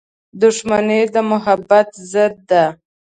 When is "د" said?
1.13-1.15